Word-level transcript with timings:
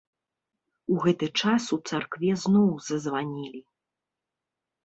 У 0.93 0.95
гэты 1.03 1.27
час 1.43 1.67
у 1.77 1.79
царкве 1.91 2.29
зноў 2.47 2.71
зазванілі. 2.89 3.61